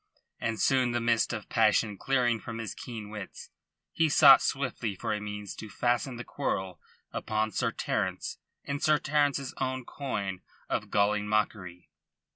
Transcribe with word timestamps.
And 0.39 0.59
soon 0.59 0.93
the 0.93 0.99
mist 0.99 1.31
of 1.31 1.47
passion 1.47 1.95
clearing 1.95 2.39
from 2.39 2.57
his 2.57 2.73
keen 2.73 3.11
wits, 3.11 3.51
he 3.91 4.09
sought 4.09 4.41
swiftly 4.41 4.95
for 4.95 5.13
a 5.13 5.21
means 5.21 5.53
to 5.57 5.69
fasten 5.69 6.15
the 6.15 6.23
quarrel 6.23 6.81
upon 7.11 7.51
Sir 7.51 7.71
Terence 7.71 8.39
in 8.63 8.79
Sir 8.79 8.97
Terence's 8.97 9.53
own 9.59 9.85
coin 9.85 10.41
of 10.67 10.89
galling 10.89 11.27
mockery. 11.27 11.91